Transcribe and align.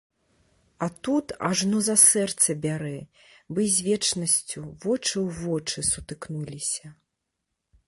А 0.85 0.85
тут 1.07 1.25
ажно 1.49 1.81
за 1.87 1.95
сэрца 2.03 2.55
бярэ, 2.63 2.95
бы 3.53 3.61
з 3.75 3.87
вечнасцю 3.89 4.61
вочы 4.83 5.13
ў 5.25 5.27
вочы 5.45 5.79
сутыкнуліся. 5.93 6.87